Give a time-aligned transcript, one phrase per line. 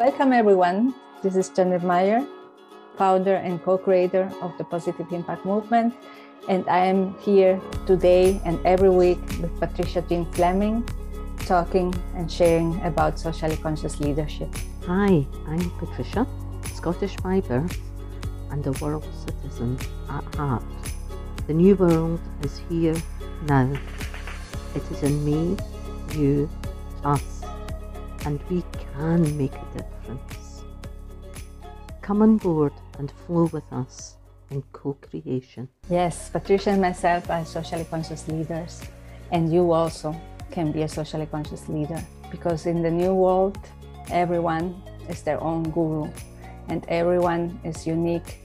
[0.00, 0.94] Welcome, everyone.
[1.22, 2.26] This is Jeannette Meier,
[2.96, 5.92] founder and co creator of the Positive Impact Movement.
[6.48, 10.88] And I am here today and every week with Patricia Jean Fleming,
[11.40, 14.48] talking and sharing about socially conscious leadership.
[14.86, 16.26] Hi, I'm Patricia,
[16.72, 17.76] Scottish by birth
[18.52, 19.78] and a world citizen
[20.08, 20.64] at heart.
[21.46, 22.96] The new world is here
[23.44, 23.68] now.
[24.74, 25.58] It is in me,
[26.16, 26.48] you,
[27.04, 27.39] us,
[28.24, 28.62] and we
[28.94, 30.64] can make a difference.
[32.02, 34.16] Come on board and flow with us
[34.50, 35.68] in co creation.
[35.88, 38.82] Yes, Patricia and myself are socially conscious leaders,
[39.30, 40.14] and you also
[40.50, 43.58] can be a socially conscious leader because in the new world,
[44.10, 46.10] everyone is their own guru
[46.68, 48.38] and everyone is unique.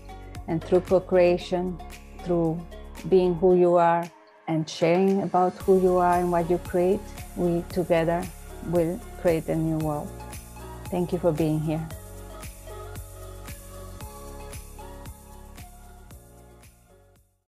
[0.47, 1.79] And through co creation,
[2.23, 2.59] through
[3.09, 4.09] being who you are
[4.47, 6.99] and sharing about who you are and what you create,
[7.35, 8.23] we together
[8.67, 10.09] will create a new world.
[10.91, 11.85] Thank you for being here.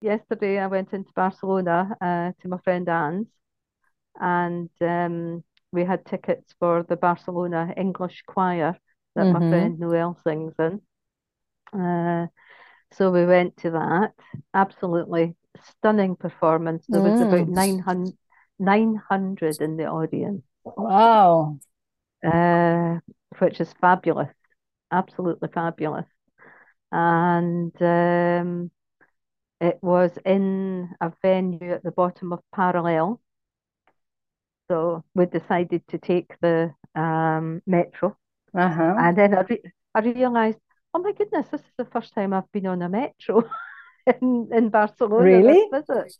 [0.00, 3.28] Yesterday, I went into Barcelona uh, to my friend Anne's,
[4.20, 8.78] and um, we had tickets for the Barcelona English choir
[9.16, 9.48] that my Mhm.
[9.48, 10.82] friend Noel sings in.
[11.80, 12.26] Uh,
[12.92, 14.12] so we went to that.
[14.52, 16.84] Absolutely stunning performance.
[16.86, 17.54] There was about Mm.
[17.54, 18.14] 900,
[18.58, 21.58] 900 in the audience, Wow.
[22.24, 22.98] uh,
[23.38, 24.30] which is fabulous.
[24.90, 26.06] Absolutely fabulous.
[26.92, 28.70] And um,
[29.60, 33.20] it was in a venue at the bottom of Parallel.
[34.68, 38.16] So we decided to take the um, metro.
[38.56, 38.94] Uh-huh.
[38.98, 39.60] And then I, re
[39.94, 40.58] I realized,
[40.94, 43.48] oh my goodness, this is the first time I've been on a metro
[44.20, 45.68] in, in Barcelona Really?
[45.70, 46.16] this visit.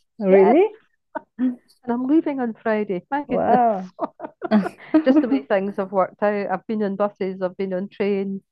[1.38, 3.04] And I'm leaving on Friday.
[3.10, 3.90] My goodness.
[3.98, 4.14] Wow.
[5.04, 6.50] Just the way things have worked out.
[6.50, 8.42] I've been on buses, I've been on trains,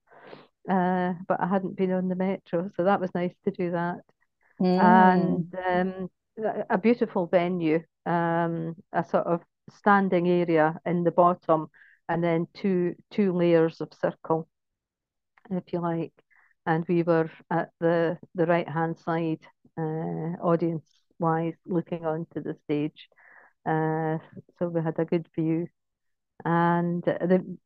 [0.69, 2.71] uh, but I hadn't been on the metro.
[2.77, 4.01] So that was nice to do that.
[4.61, 4.83] Mm.
[4.83, 6.11] And um,
[6.45, 11.69] a a beautiful venue, um, a sort of standing area in the bottom,
[12.09, 14.49] and then two two layers of circle,
[15.51, 16.13] if you like.
[16.67, 19.41] And we were at the the right hand side,
[19.77, 23.09] uh, audience wise, looking onto the stage.
[23.67, 24.19] Uh,
[24.59, 25.69] so we had a good view,
[26.45, 27.57] and the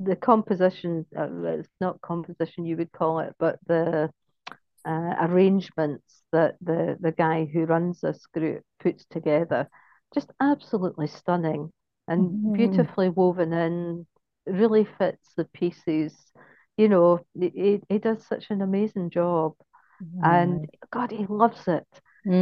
[0.00, 1.28] the composition, uh,
[1.58, 4.10] it's not composition you would call it, but the
[4.86, 9.68] uh, arrangements that the the guy who runs this group puts together,
[10.14, 11.70] just absolutely stunning
[12.08, 12.52] and Mhm.
[12.52, 14.06] beautifully woven in,
[14.46, 16.14] really fits the pieces.
[16.76, 19.54] You know, he, he he does such an amazing job,
[20.22, 21.86] and God, he loves it.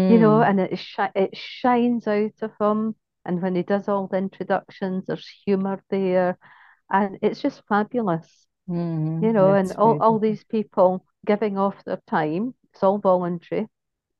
[0.09, 0.49] You know, Mm.
[0.49, 2.97] and it shi it shines out of him.
[3.25, 6.39] And when he does all the introductions, there's humor there,
[6.91, 9.21] and it's just fabulous Mm.
[9.23, 13.69] you know, and all, all these people giving off their time, it's all voluntary.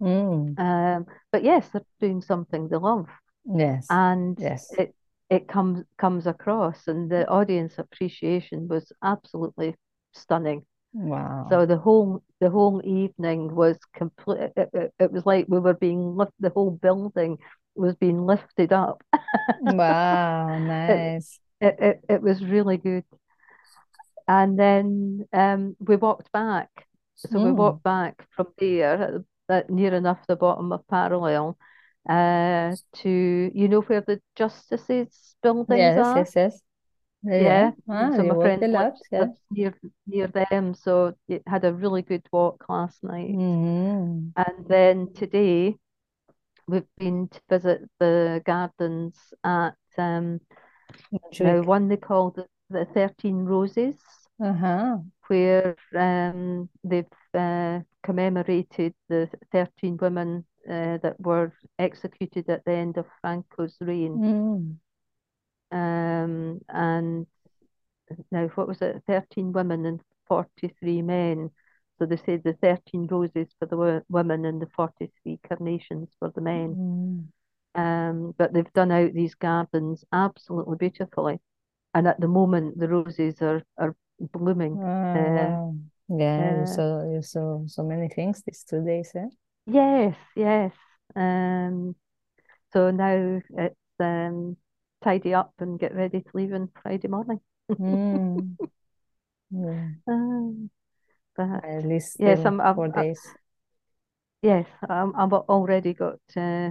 [0.01, 0.55] Mm.
[0.57, 3.09] Um, but yes, they're doing something they love,
[3.45, 3.89] Yes.
[3.91, 4.73] and Yes.
[4.79, 4.95] it
[5.31, 9.77] it comes comes across, and the audience appreciation was absolutely
[10.13, 10.67] stunning.
[10.93, 11.47] Wow.
[11.51, 14.53] So the whole the whole evening was complete.
[14.57, 16.33] It, it, it was like we were being lift.
[16.41, 17.39] The whole building
[17.75, 19.03] was being lifted up.
[19.59, 20.59] Wow.
[20.59, 21.41] Nice.
[21.61, 23.05] it it, it was really good.
[24.29, 26.87] And then um, we walked back.
[27.17, 27.53] So we Mm.
[27.53, 31.59] walked back from there, at at near enough the bottom of Parallel,
[32.09, 36.29] uh, to you know where the Justices buildings Yes, are.
[36.29, 36.61] yes, yes.
[37.25, 37.43] Yeah.
[37.43, 37.71] Yeah.
[37.89, 38.93] Ah, So my a friend lot.
[38.93, 39.27] lives Yeah.
[39.51, 39.75] near
[40.07, 43.35] near them, so it had a really good walk last night.
[43.35, 44.33] Mm.
[44.37, 45.77] And then today
[46.67, 50.41] we've been to visit the gardens at um,
[51.13, 51.67] Montjuic.
[51.67, 53.97] one they call the, the 13 Roses.
[54.41, 54.99] Uh-huh.
[55.29, 62.97] where um, they've uh, commemorated the 13 women uh, that were executed at the end
[62.99, 64.19] of Franco's reign.
[64.19, 64.77] Mm.
[65.73, 67.27] Um, and
[68.31, 69.03] now, what was it?
[69.07, 71.51] 13 women and 43 men.
[71.99, 76.31] So they said the 13 roses for the wo- women and the 43 carnations for
[76.31, 76.77] the men.
[76.77, 77.81] Mm.
[77.81, 81.41] Um, but they've done out these gardens absolutely beautifully.
[81.95, 84.79] And at the moment, the roses are, are blooming.
[84.79, 85.73] Oh, Uh.
[86.09, 89.29] Yeah, uh, you saw so many things these two days, eh?
[89.67, 90.73] Yes, yes.
[91.17, 91.95] Um,
[92.73, 94.57] so now it's um
[95.03, 97.41] tidy up and get ready to leave on Friday morning.
[97.79, 98.57] Mm.
[99.51, 99.89] Yeah.
[100.09, 100.71] Um,
[101.37, 103.21] but At least yes, I'm, I've, four I, days.
[104.43, 106.71] yes, I'm, I've already got uh,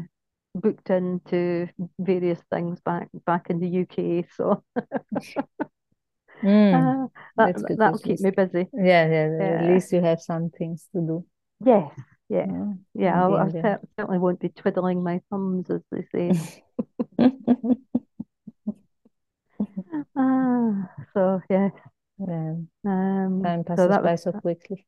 [0.56, 1.68] booked into
[2.00, 4.25] various things back back in the UK.
[4.36, 4.63] So
[6.44, 6.74] Mm.
[6.74, 7.07] uh,
[7.38, 8.68] that, that'll keep me busy.
[8.74, 11.25] Yeah, yeah, yeah, At least you have some things to do.
[11.63, 11.92] Yes,
[12.30, 12.74] yeah, yeah.
[12.95, 16.63] yeah I, I certainly won't be twiddling my thumbs, as they say.
[20.16, 21.72] ah, so yes.
[22.18, 22.56] Yeah.
[22.86, 24.86] Um, Time passes so by so quickly.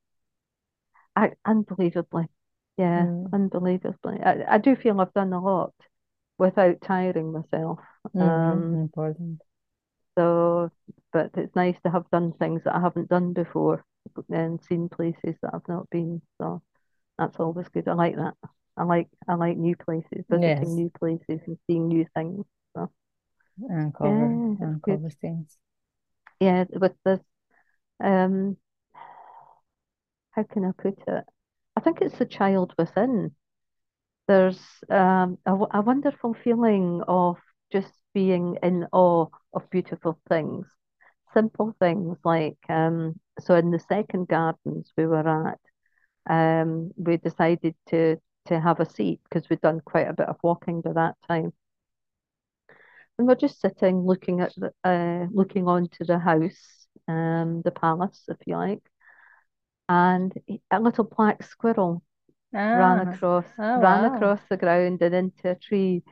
[1.16, 2.26] I, unbelievably.
[2.78, 3.34] Yeah, mm.
[3.34, 4.20] unbelievably.
[4.24, 5.74] I, I do feel I've done a lot
[6.38, 7.80] without tiring myself.
[8.16, 8.22] Mm-hmm.
[8.22, 9.42] Um, Important.
[10.18, 10.72] So,
[11.12, 13.84] but it's nice to have done things that I haven't done before
[14.30, 16.22] and seen places that I've not been.
[16.40, 16.62] So
[17.18, 17.88] that's always good.
[17.88, 18.34] I like that.
[18.76, 20.68] I like I like new places, visiting yes.
[20.68, 22.46] new places and seeing new things.
[22.76, 22.92] So
[23.70, 25.58] uncover yeah, uncover things.
[26.40, 27.20] Yeah, with this
[28.04, 28.58] um
[30.32, 31.24] how can I put it?
[31.76, 33.36] I think it's the child within.
[34.28, 34.60] There's
[34.90, 37.38] um, a, a wonderful feeling of
[37.72, 40.68] just being in awe of beautiful things,
[41.34, 45.60] simple things like um, so in the second gardens we were at,
[46.30, 50.38] um, we decided to to have a seat because we'd done quite a bit of
[50.44, 51.54] walking by that time.
[53.18, 58.24] And we're just sitting looking at the uh, looking onto the house, um, the palace,
[58.28, 58.84] if you like
[59.90, 60.34] and
[60.72, 62.04] a little black squirrel
[62.52, 63.12] ran ah.
[63.12, 64.16] across oh, ran wow.
[64.16, 66.04] across the ground and into a tree.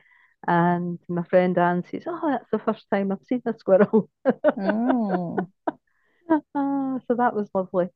[0.46, 5.38] And my friend Anne says, "Oh, that's the first time I've seen a squirrel." oh.
[6.28, 7.88] so that was lovely,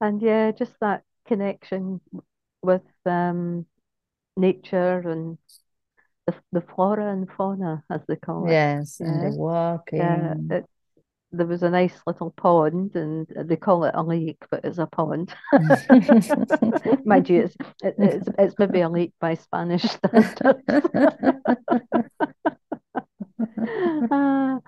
[0.00, 2.00] and yeah, just that connection
[2.62, 3.64] with um,
[4.36, 5.38] nature and
[6.30, 8.52] the, the flora and fauna, as they call it.
[8.52, 9.98] Yes, and the walking.
[9.98, 10.64] Yeah, it,
[11.32, 14.86] there was a nice little pond, and they call it a lake, but it's a
[14.86, 15.32] pond.
[17.04, 20.40] Mind you, it's, it, it's, it's maybe a lake by Spanish standards.
[24.10, 24.58] uh,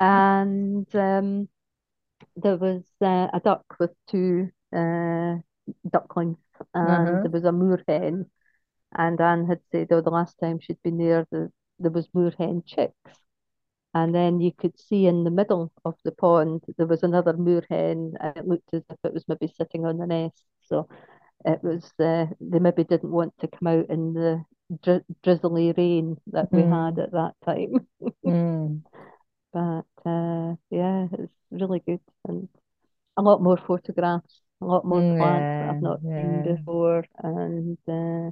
[0.00, 1.48] and um,
[2.36, 5.36] there was uh, a duck with two uh,
[5.88, 6.38] ducklings,
[6.74, 7.20] and uh-huh.
[7.22, 8.26] there was a moorhen.
[8.94, 12.64] And Anne had said, oh, the last time she'd been there, the, there was moorhen
[12.66, 12.94] chicks.
[13.94, 18.14] And then you could see in the middle of the pond there was another moorhen.
[18.36, 20.44] It looked as if it was maybe sitting on the nest.
[20.62, 20.88] So
[21.44, 24.44] it was uh, they maybe didn't want to come out in the
[24.82, 26.70] dri- drizzly rain that we mm.
[26.70, 27.86] had at that time.
[28.26, 28.82] mm.
[29.52, 32.48] But uh, yeah, it's really good and
[33.16, 36.22] a lot more photographs, a lot more mm, plants yeah, that I've not yeah.
[36.22, 38.30] seen before, and uh,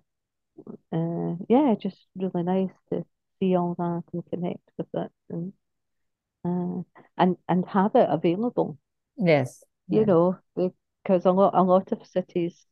[0.92, 3.04] uh, yeah, just really nice to
[3.40, 5.52] see all that and connect with it and
[6.44, 6.82] uh,
[7.16, 8.78] and and have it available.
[9.16, 9.64] Yes.
[9.88, 10.06] You yeah.
[10.06, 12.66] know, because a lot a lot of cities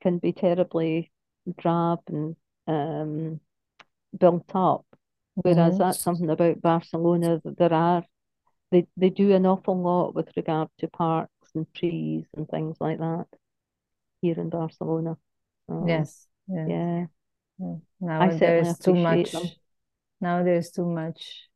[0.00, 1.12] can be terribly
[1.58, 2.36] drab and
[2.66, 3.40] um,
[4.18, 4.86] built up.
[5.34, 5.78] Whereas mm-hmm.
[5.78, 8.04] that's something about Barcelona that there are
[8.70, 12.98] they, they do an awful lot with regard to parks and trees and things like
[12.98, 13.26] that
[14.22, 15.16] here in Barcelona.
[15.68, 16.26] So, yes.
[16.48, 16.66] yes.
[16.68, 17.06] Yeah.
[18.00, 19.44] Now I there's too much them.
[20.20, 21.48] Now there's too much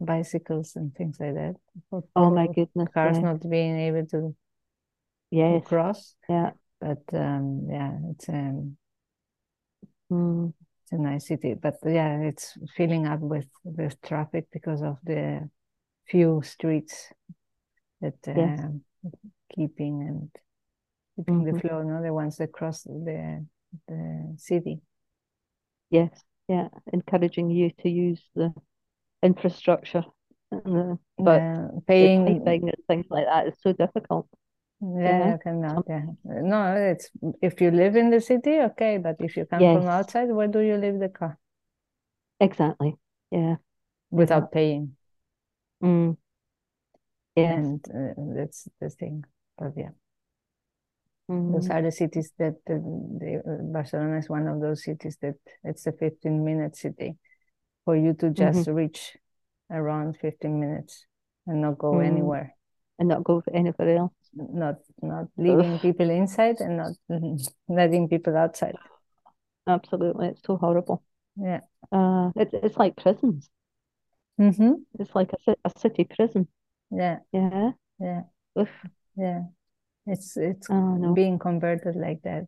[0.00, 1.54] bicycles and things like that.
[1.90, 2.88] For oh my goodness.
[2.92, 3.22] Cars yeah.
[3.22, 4.34] not being able to,
[5.30, 5.62] yes.
[5.62, 6.14] to cross.
[6.28, 6.50] Yeah.
[6.80, 8.76] But um, yeah, it's um,
[10.12, 10.52] mm.
[10.82, 11.54] it's a nice city.
[11.54, 15.48] But yeah, it's filling up with with traffic because of the
[16.06, 17.12] few streets
[18.00, 18.60] that yes.
[18.60, 19.10] uh,
[19.54, 20.30] keeping and
[21.16, 21.54] keeping mm-hmm.
[21.54, 23.44] the flow, no, the ones that cross the
[23.88, 24.80] the city.
[25.90, 26.10] Yes,
[26.48, 28.52] yeah, encouraging you to use the
[29.22, 30.04] infrastructure,
[30.50, 34.28] the, but yeah, paying and things like that is so difficult.
[34.80, 35.84] Yeah, you cannot.
[35.88, 39.78] Yeah, no, it's if you live in the city, okay, but if you come yes.
[39.78, 41.38] from outside, where do you leave the car?
[42.38, 42.96] Exactly.
[43.30, 43.56] Yeah.
[44.10, 44.96] Without paying.
[45.82, 46.16] Mm.
[47.34, 47.52] Yeah.
[47.52, 49.24] And uh, that's the thing.
[49.58, 49.90] But yeah.
[51.30, 51.52] Mm.
[51.52, 53.42] Those are the cities that the, the,
[53.72, 57.16] Barcelona is one of those cities that it's a 15 minute city
[57.84, 58.74] for you to just mm-hmm.
[58.74, 59.16] reach
[59.70, 61.06] around 15 minutes
[61.46, 62.06] and not go mm.
[62.06, 62.54] anywhere
[62.98, 65.80] and not go anywhere else not not leaving Ugh.
[65.80, 66.92] people inside and not
[67.68, 68.76] letting people outside
[69.66, 71.02] absolutely it's so horrible
[71.36, 71.60] yeah
[71.92, 73.48] uh it's, it's like prisons
[74.40, 74.72] mm-hmm.
[74.98, 76.46] it's like a, a city prison
[76.90, 78.22] yeah yeah yeah
[78.58, 78.68] Oof.
[79.16, 79.42] yeah
[80.06, 81.12] it's it's oh, no.
[81.14, 82.44] being converted like that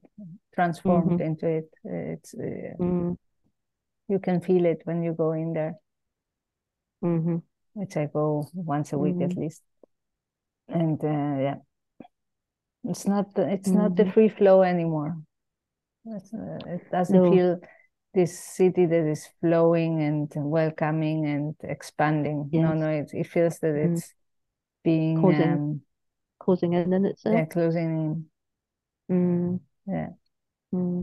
[0.54, 1.22] transformed mm-hmm.
[1.22, 3.16] into it it's uh, mm.
[4.08, 5.74] you can feel it when you go in there
[7.04, 7.36] mm-hmm.
[7.74, 9.30] which i go once a week mm-hmm.
[9.30, 9.62] at least
[10.68, 11.56] and uh, yeah
[12.84, 14.12] it's not it's not the mm-hmm.
[14.12, 15.16] free flow anymore
[16.06, 16.18] uh,
[16.66, 17.30] it doesn't no.
[17.30, 17.60] feel
[18.14, 22.48] this city that is flowing and welcoming and expanding.
[22.50, 22.62] Yes.
[22.62, 23.92] No, no, it, it feels that Mm.
[23.92, 24.14] it's
[24.82, 25.20] being
[26.48, 26.74] Closing.
[26.74, 27.46] um, Closing in in yeah, itself.
[27.46, 28.28] closing
[29.10, 29.92] Mm, in.
[29.94, 30.10] Yeah.
[30.72, 31.02] mm.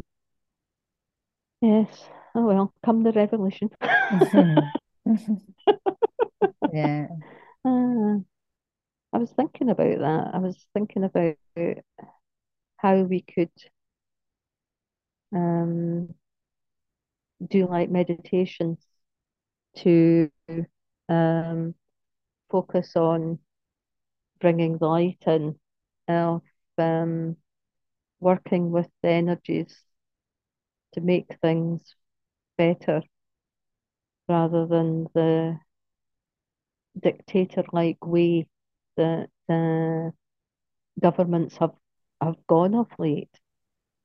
[1.62, 2.10] Yes.
[2.36, 3.70] Oh well, come the revolution.
[6.72, 7.08] yeah.
[7.66, 8.18] Ah,
[9.14, 10.32] I was thinking about that.
[10.36, 11.38] I was thinking about
[12.78, 13.52] how we could
[15.34, 16.16] um,
[17.48, 18.80] do like meditations
[19.78, 20.30] to
[21.10, 21.76] um,
[22.52, 23.40] focus on
[24.46, 25.56] bringing the light in,
[26.08, 26.44] of
[26.78, 27.36] um,
[28.20, 29.76] working with the energies
[30.94, 31.96] to make things
[32.56, 33.02] better
[34.30, 35.58] rather than the
[37.02, 38.48] dictator-like way
[38.98, 40.14] that the
[41.02, 41.74] governments have
[42.22, 43.36] have gone of late.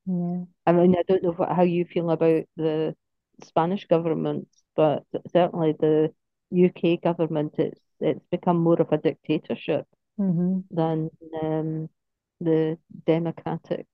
[0.06, 0.44] Yeah.
[0.64, 2.96] I mean, I don't know what, how you feel about the
[3.44, 5.04] Spanish government, but
[5.34, 6.14] certainly the
[6.50, 9.86] UK government, it's it's become more of a dictatorship
[10.16, 11.10] hmm than
[11.42, 11.88] um,
[12.40, 13.86] the democratic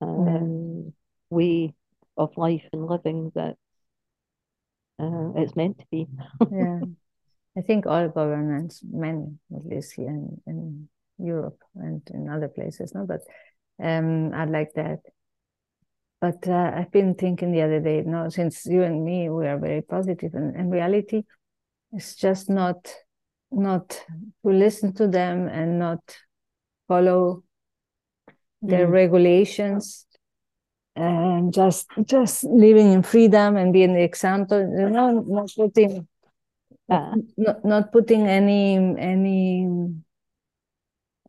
[0.00, 0.92] um,
[1.30, 1.74] way
[2.16, 3.56] of life and living that
[4.98, 6.06] uh, it's meant to be.
[6.50, 6.80] Yeah.
[7.58, 12.94] I think all governments, many at least here in, in Europe and in other places,
[12.94, 13.20] no, but
[13.82, 15.00] um, are like that.
[16.20, 19.58] But uh, I've been thinking the other day, no, since you and me, we are
[19.58, 21.22] very positive, and in reality,
[21.92, 22.94] it's just not
[23.50, 23.88] not
[24.44, 26.00] to listen to them and not
[26.88, 27.42] follow
[28.62, 28.92] their Mm.
[28.92, 30.06] regulations
[30.96, 36.08] and just just living in freedom and being the example, you know, not putting
[36.88, 39.66] Ah, not not putting any any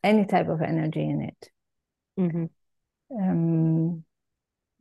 [0.04, 1.50] any type of energy in it.
[2.18, 2.50] mhm,
[3.12, 4.04] Um,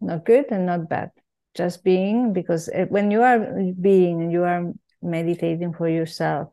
[0.01, 1.11] not good and not bad.
[1.55, 3.39] Just being, because uh, when you are
[3.81, 6.51] being and you are meditating for yourself,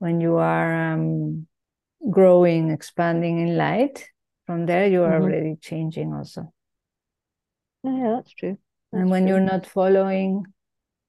[0.00, 1.46] when you are um,
[2.10, 4.08] growing, expanding in light,
[4.46, 5.22] from there you are Mhm.
[5.22, 6.52] already changing also.
[7.84, 8.58] Yeah, that's true.
[8.92, 9.28] And when true.
[9.28, 10.44] you're not following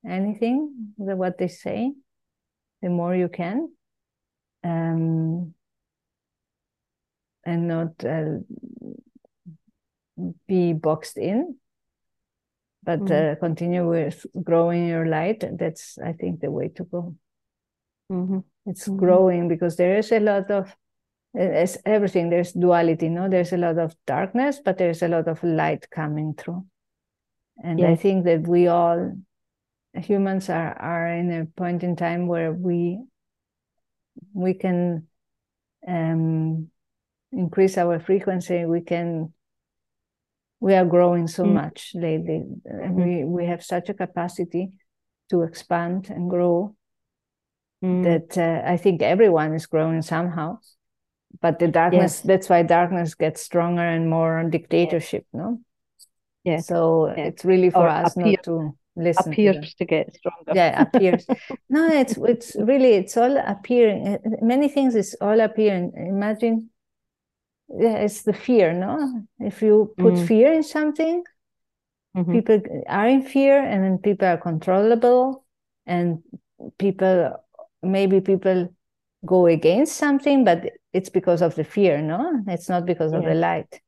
[0.06, 1.94] anything, the, what they say,
[2.82, 3.72] the more you can,
[4.64, 5.54] um,
[7.44, 8.40] and not uh,
[10.48, 11.56] be boxed in,
[12.84, 13.12] but Mhm.
[13.12, 15.44] uh, continue with growing your light.
[15.58, 17.16] That's, I think, the way to go.
[18.10, 18.98] Mhm, It's Mhm.
[18.98, 20.76] growing because there is a lot of,
[21.34, 22.30] it's everything.
[22.30, 23.30] There's duality, no?
[23.30, 26.66] There's a lot of darkness, but there's a lot of light coming through.
[27.64, 29.14] And I think that we all,
[29.94, 33.00] humans are, are in a point in time where we
[34.34, 35.08] we can
[35.88, 36.70] um,
[37.32, 38.66] increase our frequency.
[38.66, 39.34] We can
[40.60, 41.54] we are growing so Mm.
[41.54, 42.44] much lately.
[42.66, 43.06] and Mhm.
[43.06, 44.72] We we have such a capacity
[45.30, 46.76] to expand and grow
[47.84, 48.04] Mm.
[48.04, 50.60] that uh, I think everyone is growing somehow.
[51.42, 52.22] But the darkness, Yes.
[52.22, 55.60] that's why darkness gets stronger and more dictatorship, no?
[56.44, 56.60] Yeah.
[56.60, 57.26] So Yeah.
[57.28, 59.30] it's really for Or us appear- not to listen to.
[59.32, 60.52] Appears to get stronger.
[60.54, 61.26] Yeah, appears.
[61.70, 64.08] No, it's it's really it's all appearing.
[64.08, 65.94] Uh, Many things is all appearing.
[65.96, 66.70] Imagine,
[67.70, 69.26] yeah, it's the fear, no?
[69.40, 70.28] If you put Mm.
[70.28, 71.24] fear in something,
[72.18, 72.32] Mhm.
[72.34, 75.46] people are in fear, and then people are controllable,
[75.86, 76.22] and
[76.78, 77.38] people
[77.84, 78.74] maybe people
[79.26, 82.44] go against something, but it's because of the fear, no?
[82.48, 83.82] It's not because of the light.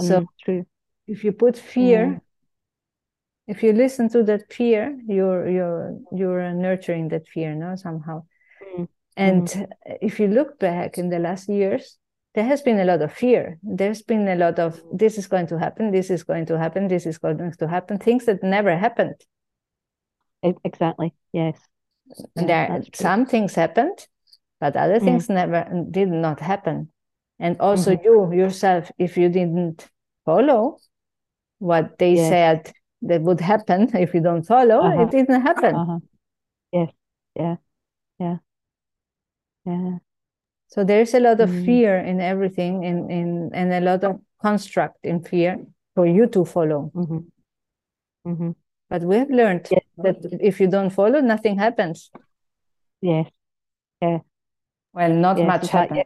[0.00, 0.66] So Mm, true.
[1.06, 2.18] if you put fear, Yeah.
[3.46, 8.24] if you listen to that fear, you're you're you're nurturing that fear, no, somehow.
[8.76, 8.88] Mm.
[9.16, 9.66] And
[10.02, 11.98] if you look back in the last years,
[12.34, 13.58] there has been a lot of fear.
[13.62, 16.88] There's been a lot of this is going to happen, this is going to happen,
[16.88, 19.16] this is going to happen, things that never happened.
[20.64, 21.14] Exactly.
[21.32, 21.58] Yes.
[22.36, 24.06] And there some things happened,
[24.60, 25.04] but other Mm.
[25.04, 26.90] things never did not happen.
[27.38, 28.04] And also Mhm.
[28.04, 29.88] you yourself, if you didn't
[30.24, 30.78] follow
[31.58, 32.28] what they Yes.
[32.28, 32.72] said
[33.02, 35.02] that would happen, if you don't follow, Uh-huh.
[35.02, 35.74] it didn't happen.
[35.74, 36.00] Uh-huh.
[36.72, 36.90] Yes.
[37.34, 37.56] Yeah.
[38.18, 38.38] Yeah.
[39.64, 39.98] Yeah.
[40.68, 41.64] So there's a lot of Mm.
[41.64, 45.58] fear in everything, in, in and a lot of construct in fear
[45.94, 46.90] for you to follow.
[46.94, 48.50] Mm-hmm.
[48.88, 49.82] But we have learned Yes.
[49.98, 52.10] that if you don't follow, nothing happens.
[53.00, 53.28] Yes.
[54.00, 54.18] Yeah.
[54.92, 55.46] Well, not Yes.
[55.48, 56.04] much happens.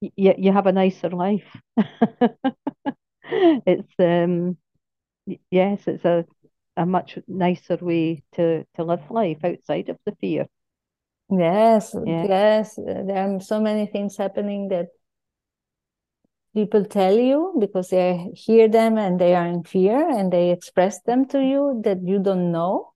[0.00, 1.56] you, you, you have a nicer life.
[3.66, 4.56] It's um
[5.50, 6.24] yes, it's a
[6.76, 10.46] a much nicer way to to live life outside of the fear.
[11.30, 12.26] Yes, Yeah.
[12.26, 12.74] yes.
[12.76, 14.88] There are so many things happening that
[16.54, 21.00] people tell you because they hear them and they are in fear and they express
[21.02, 22.92] them to you that you don't know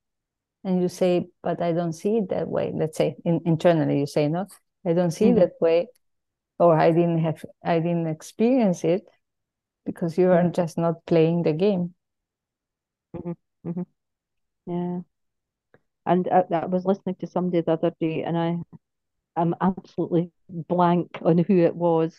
[0.65, 4.07] and you say but i don't see it that way let's say in, internally you
[4.07, 4.47] say no
[4.85, 5.41] i don't see mm-hmm.
[5.41, 5.87] that way
[6.59, 9.03] or i didn't have i didn't experience it
[9.85, 10.53] because you are mm-hmm.
[10.53, 11.95] just not playing the game
[13.17, 13.69] mm-hmm.
[13.69, 13.83] mm-hmm.
[14.67, 15.01] yeah
[16.07, 18.59] and I, I was listening to somebody the other day and i
[19.37, 22.17] i'm absolutely blank on who it was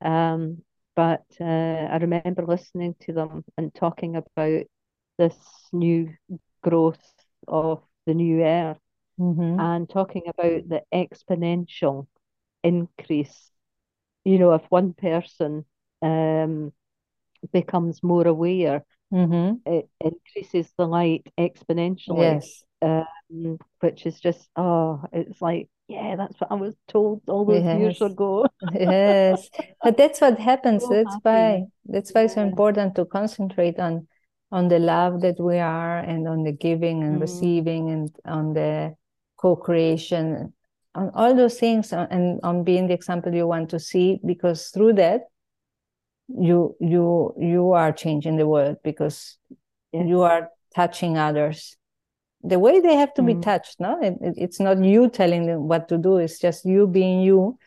[0.00, 0.62] um,
[0.98, 4.64] but uh, I remember listening to them and talking about
[5.16, 5.36] this
[5.72, 6.12] new
[6.60, 7.14] growth
[7.46, 8.80] of the new earth
[9.16, 9.60] mm-hmm.
[9.60, 12.08] and talking about the exponential
[12.64, 13.52] increase.
[14.24, 15.66] You know, if one person
[16.02, 16.72] um,
[17.52, 19.70] becomes more aware, mm-hmm.
[19.72, 22.40] it increases the light exponentially.
[22.40, 22.64] Yes.
[22.82, 27.64] Um, which is just, oh, it's like yeah, that's what I was told all those
[27.64, 27.80] yes.
[27.80, 28.46] years ago.
[28.74, 29.48] yes,
[29.82, 30.82] but that's what happens.
[30.82, 31.20] So that's happy.
[31.22, 34.06] why that's why it's so important to concentrate on
[34.52, 37.20] on the love that we are, and on the giving and mm.
[37.22, 38.94] receiving, and on the
[39.38, 40.52] co-creation,
[40.94, 44.20] on all those things, uh, and on being the example you want to see.
[44.26, 45.22] Because through that,
[46.28, 49.38] you you you are changing the world because
[49.92, 50.04] yes.
[50.06, 51.78] you are touching others
[52.42, 53.26] the way they have to mm.
[53.26, 54.00] be touched no?
[54.00, 57.58] It, it, it's not you telling them what to do it's just you being you.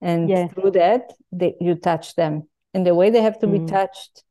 [0.00, 0.52] And yes.
[0.52, 2.48] through that they, you touch them.
[2.74, 3.66] In the way they have to mm.
[3.66, 4.22] be touched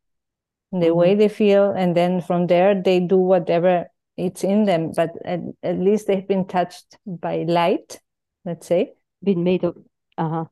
[0.72, 0.96] the mm-hmm.
[0.96, 4.92] way they feel and then from there they do whatever it's in them.
[4.96, 8.00] But at, at least they've been touched by light
[8.46, 8.94] let's say.
[9.24, 9.78] Been made of
[10.18, 10.46] uh-huh.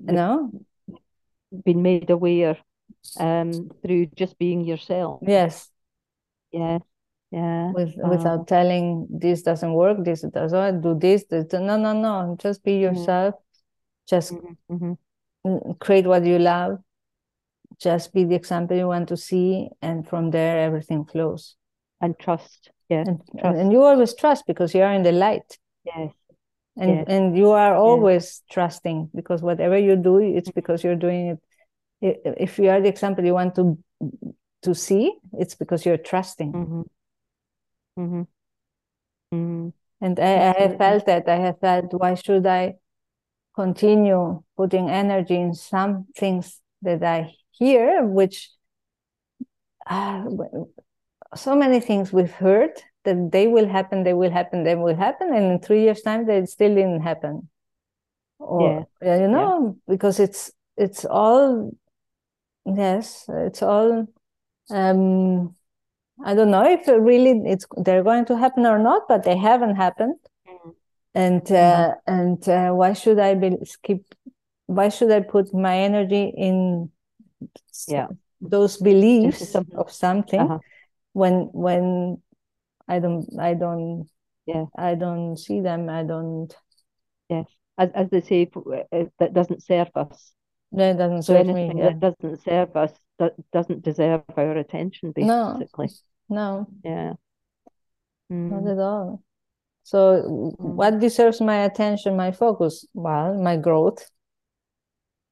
[0.00, 0.50] No
[1.64, 2.58] been made aware
[3.20, 5.20] um through just being yourself.
[5.22, 5.70] Yes.
[6.50, 6.78] Yeah
[7.34, 12.36] yeah with without telling this doesn't work this doesn't do this, this no no no
[12.38, 12.94] just be mm-hmm.
[12.94, 13.34] yourself
[14.08, 14.92] just mm-hmm.
[15.44, 15.72] mm-hmm.
[15.80, 16.78] create what you love
[17.80, 21.56] just be the example you want to see and from there everything flows
[22.00, 23.58] and trust yeah and, trust.
[23.58, 26.12] and you always trust because you are in the light yes
[26.76, 27.04] and yes.
[27.08, 28.42] and you are always yes.
[28.50, 30.60] trusting because whatever you do it's mm-hmm.
[30.60, 31.38] because you're doing
[32.00, 33.76] it if you are the example you want to
[34.62, 36.82] to see it's because you're trusting mm-hmm.
[37.98, 38.22] Mm-hmm.
[39.34, 39.68] Mm-hmm.
[40.00, 41.28] And I, I have felt that.
[41.28, 42.74] I have felt, why should I
[43.54, 48.50] continue putting energy in some things that I hear, which
[49.86, 50.24] uh,
[51.34, 52.72] so many things we've heard
[53.04, 56.26] that they will happen, they will happen, they will happen, and in three years' time
[56.26, 57.48] they still didn't happen.
[58.38, 59.20] Or yeah.
[59.20, 59.94] you know, yeah.
[59.94, 61.70] because it's it's all
[62.66, 64.06] yes, it's all
[64.70, 65.54] um
[66.22, 69.76] I don't know if really it's they're going to happen or not, but they haven't
[69.76, 70.16] happened.
[70.48, 70.70] Mm-hmm.
[71.14, 74.02] And uh, and uh, why should I be skip?
[74.66, 76.90] Why should I put my energy in?
[77.88, 78.08] Yeah,
[78.40, 80.58] those beliefs of something uh-huh.
[81.12, 82.22] when when
[82.88, 84.08] I don't I don't
[84.46, 85.88] yeah I don't see them.
[85.88, 86.54] I don't.
[87.28, 87.46] Yes,
[87.76, 88.50] as as they say,
[89.18, 90.32] that doesn't serve us.
[90.70, 91.82] No, it doesn't serve anything me.
[91.82, 91.90] Yeah.
[91.90, 95.88] that doesn't serve us that doesn't deserve our attention, basically.
[96.28, 96.66] No, no.
[96.84, 97.12] Yeah.
[98.32, 98.50] Mm.
[98.50, 99.22] Not at all.
[99.82, 100.58] So, mm.
[100.58, 102.86] what deserves my attention, my focus?
[102.94, 104.10] Well, my growth.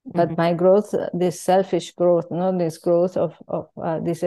[0.05, 0.41] But mm-hmm.
[0.41, 4.25] my growth, this selfish growth, not this growth of of uh, this,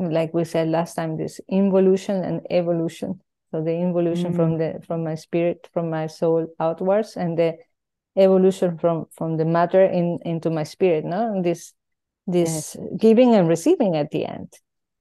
[0.00, 3.20] like we said last time, this involution and evolution.
[3.52, 4.36] So the involution mm.
[4.36, 7.58] from the from my spirit, from my soul outwards, and the
[8.16, 11.04] evolution from from the matter in into my spirit.
[11.04, 11.74] No, and this
[12.26, 12.86] this yes.
[12.98, 14.52] giving and receiving at the end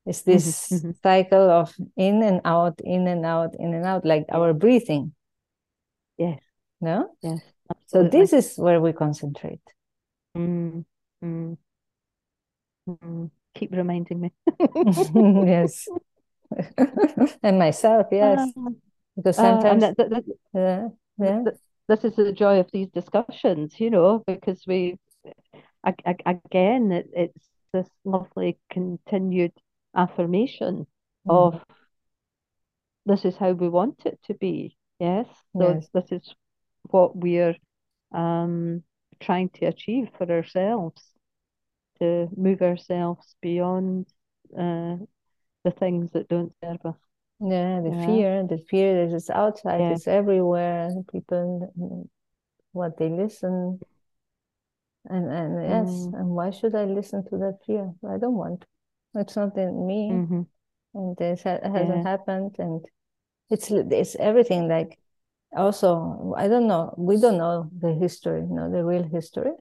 [0.05, 0.91] it's mm-hmm, this mm-hmm.
[1.03, 5.13] cycle of in and out in and out in and out like our breathing
[6.17, 6.39] yes
[6.79, 8.11] no yes absolutely.
[8.11, 9.61] so this is where we concentrate
[10.35, 10.83] mm,
[11.23, 11.57] mm,
[12.89, 13.31] mm.
[13.53, 14.31] keep reminding me
[15.47, 15.87] yes
[17.43, 18.69] and myself yes uh,
[19.15, 21.43] because sometimes uh, that, that, that, yeah, yeah.
[21.87, 24.97] this is the joy of these discussions you know because we
[25.83, 29.53] again, it, it's this lovely continued
[29.95, 30.85] affirmation
[31.27, 31.35] mm.
[31.35, 31.61] of
[33.05, 34.77] this is how we want it to be.
[34.99, 35.27] Yes.
[35.57, 35.87] So yes.
[35.93, 36.35] this is
[36.83, 37.55] what we're
[38.13, 38.83] um,
[39.19, 41.01] trying to achieve for ourselves
[41.99, 44.07] to move ourselves beyond
[44.57, 44.97] uh,
[45.63, 46.97] the things that don't serve us.
[47.39, 48.05] Yeah, the yeah.
[48.05, 49.93] fear, the fear that is outside, yeah.
[49.93, 50.89] is everywhere.
[51.11, 52.07] People,
[52.71, 53.79] what they listen
[55.05, 56.19] and and yes mm.
[56.19, 58.65] and why should i listen to that fear i don't want
[59.15, 60.41] it's not in me mm-hmm.
[60.93, 62.09] and this ha- hasn't yeah.
[62.09, 62.85] happened and
[63.49, 64.99] it's it's everything like
[65.55, 69.51] also i don't know we don't know the history you know the real history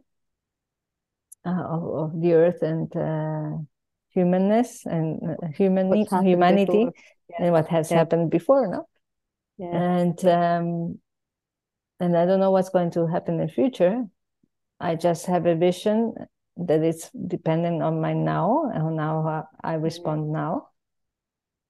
[1.44, 3.56] uh, of, of, the earth and uh,
[4.10, 6.86] humanness and uh, human humanity
[7.30, 7.36] yeah.
[7.38, 7.98] and what has yeah.
[7.98, 8.86] happened before, no?
[9.72, 10.98] And um,
[11.98, 14.04] and I don't know what's going to happen in the future.
[14.80, 16.14] I just have a vision
[16.56, 20.32] that it's dependent on my now and how I respond mm-hmm.
[20.32, 20.68] now.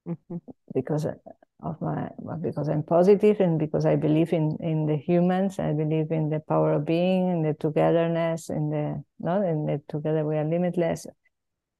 [0.08, 0.36] Mm-hmm.
[0.74, 1.06] Because
[1.62, 2.08] of my
[2.40, 5.58] because I'm positive and because I believe in in the humans.
[5.58, 9.82] I believe in the power of being, in the togetherness, in the not in the
[9.88, 11.06] together we are limitless,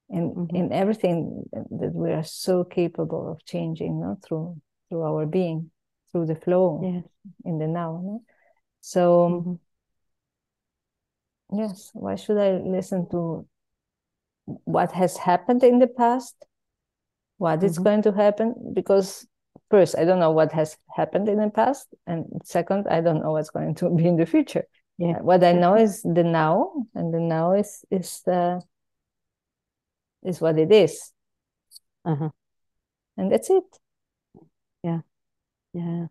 [0.09, 0.55] in mm-hmm.
[0.55, 5.71] in everything that we are so capable of changing, not through through our being,
[6.11, 7.03] through the flow yes.
[7.45, 8.01] in the now.
[8.03, 8.23] No?
[8.81, 9.53] So mm-hmm.
[11.51, 13.47] Yes, why should I listen to
[14.45, 16.35] what has happened in the past?
[17.37, 17.65] What mm-hmm.
[17.65, 18.73] is going to happen?
[18.73, 19.27] Because
[19.69, 23.31] first, I don't know what has happened in the past, and second, I don't know
[23.31, 24.65] what's going to be in the future.
[24.97, 25.19] Yeah.
[25.19, 28.61] What I know is the now, and the now is is the
[30.23, 31.11] is what it is.
[32.05, 32.29] Uh-huh.
[33.17, 33.63] And that's it.
[34.83, 34.99] Yeah.
[35.73, 36.07] Yeah.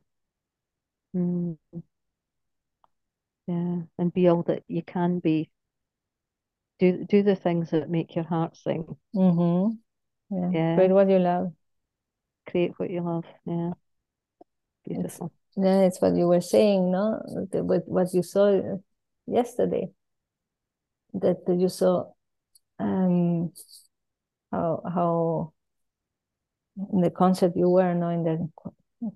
[1.14, 1.56] Mm.
[3.50, 3.82] Yeah.
[3.98, 5.50] And be all that you can be.
[6.78, 8.96] Do do the things that make your heart sing.
[9.14, 9.76] Mm-hmm.
[10.34, 10.50] Yeah.
[10.52, 10.74] yeah.
[10.76, 11.52] Create what you love
[12.50, 13.24] create what you love.
[13.46, 13.72] Yeah.
[14.86, 15.32] Beautiful.
[15.56, 17.20] It's, yeah, it's what you were saying, no?
[17.52, 18.78] With what you saw
[19.26, 19.88] yesterday.
[21.14, 22.12] That you saw
[22.78, 23.52] um
[24.52, 25.52] how how
[26.92, 28.48] in the concert you were, no, in the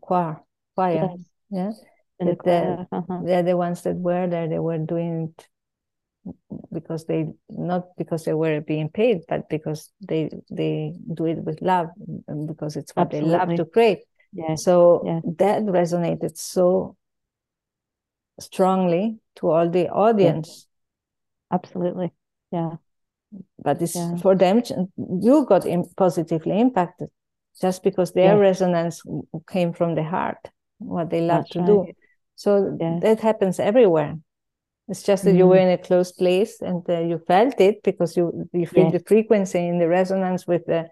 [0.00, 0.40] choir,
[0.74, 1.10] choir,
[1.50, 1.76] yes.
[1.78, 1.93] yeah.
[2.20, 2.86] That the.
[2.90, 3.20] Uh-huh.
[3.24, 4.48] They're the ones that were there.
[4.48, 5.48] They were doing it
[6.72, 11.60] because they not because they were being paid but because they they do it with
[11.60, 11.88] love
[12.26, 13.30] and because it's what Absolutely.
[13.30, 13.98] they love to create
[14.32, 16.96] yeah so that resonated so
[18.40, 20.74] strongly to all the audience yeah.
[21.54, 22.12] Absolutely.
[22.50, 22.76] Yeah.
[23.62, 24.16] But it's yeah.
[24.16, 24.62] for them,
[24.96, 27.08] you got positively impacted
[27.60, 29.02] just because their resonance
[29.48, 30.38] came from the heart,
[30.78, 31.66] what they love That's to right.
[31.66, 31.86] do.
[32.36, 34.18] So that happens everywhere.
[34.88, 35.38] It's just that mm-hmm.
[35.38, 35.68] you were mm-hmm.
[35.68, 38.92] in a closed place and uh, you felt it because you you feel yes.
[38.92, 40.88] the frequency and the resonance with the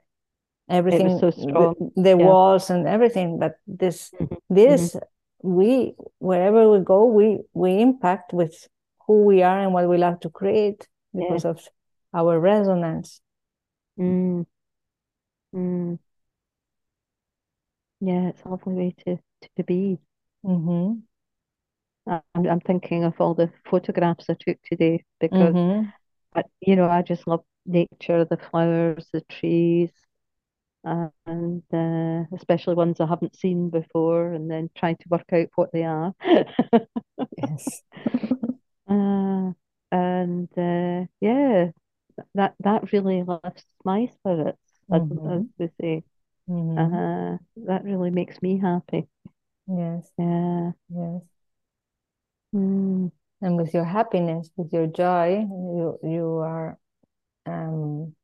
[0.68, 2.14] everything, so the, the yeah.
[2.14, 3.38] walls and everything.
[3.38, 4.34] But this mm-hmm.
[4.48, 5.52] this mm-hmm.
[5.56, 8.66] we wherever we go, we we impact with
[9.06, 11.50] who we are and what we love to create because yeah.
[11.50, 11.68] of
[12.14, 13.20] our resonance.
[13.98, 14.46] Mm.
[15.54, 15.98] Mm.
[18.00, 19.18] Yeah, it's a lovely way to
[19.56, 19.98] to be.
[20.46, 21.00] Mm-hmm.
[22.06, 25.88] I'm, I'm thinking of all the photographs I took today because, mm-hmm.
[26.34, 29.90] I, you know, I just love nature, the flowers, the trees,
[30.84, 35.72] and uh, especially ones I haven't seen before, and then trying to work out what
[35.72, 36.12] they are.
[37.38, 37.82] yes.
[38.88, 39.52] uh,
[39.92, 41.70] and uh, yeah,
[42.34, 44.58] that that really lifts my spirits,
[44.90, 45.28] mm-hmm.
[45.28, 46.04] as, as we say.
[46.48, 46.78] Mm-hmm.
[46.78, 47.38] Uh,
[47.68, 49.06] that really makes me happy.
[49.68, 50.10] Yes.
[50.18, 50.72] Yeah.
[50.88, 51.22] Yes.
[52.54, 53.10] Mm.
[53.40, 56.78] And with your happiness, with your joy, you you are
[57.46, 58.14] um,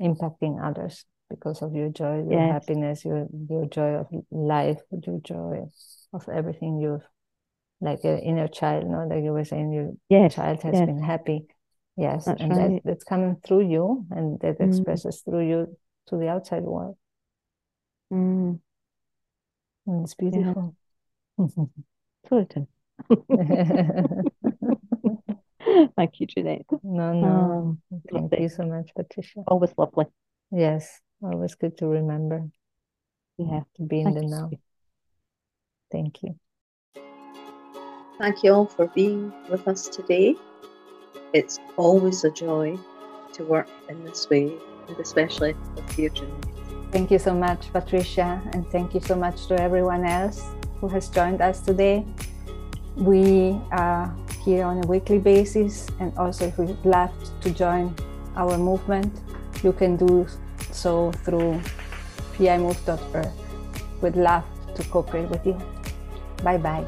[0.00, 2.52] impacting others because of your joy, your yes.
[2.52, 5.64] happiness, your your joy of life, your joy
[6.12, 7.02] of everything you've
[7.80, 10.34] like your inner child, no, like you were saying, your yes.
[10.34, 10.86] child has yes.
[10.86, 11.46] been happy.
[11.96, 12.70] Yes, that's and right.
[12.70, 14.68] that, that's coming through you, and that mm.
[14.68, 16.96] expresses through you to the outside world.
[18.12, 18.60] Mm.
[19.86, 20.76] And it's beautiful.
[22.30, 22.64] Yeah.
[25.96, 26.66] Thank you, Jeannette.
[26.82, 27.26] No, no.
[27.26, 29.42] Um, Thank you so much, Patricia.
[29.46, 30.06] Always lovely.
[30.50, 32.48] Yes, always good to remember.
[33.38, 34.48] Yeah, to be in Thank the now.
[34.50, 34.58] You.
[35.90, 36.38] Thank you.
[38.18, 40.36] Thank you all for being with us today.
[41.32, 42.78] It's always a joy
[43.32, 44.52] to work in this way,
[44.88, 46.44] and especially with you, Jeannette.
[46.92, 50.44] Thank you so much, Patricia, and thank you so much to everyone else
[50.80, 52.06] who has joined us today.
[52.96, 57.94] We are here on a weekly basis, and also if you'd love to join
[58.36, 59.12] our movement,
[59.62, 60.26] you can do
[60.70, 61.60] so through
[62.34, 63.32] pimove.earth.
[64.00, 65.58] We'd love to cooperate with you.
[66.42, 66.86] Bye bye.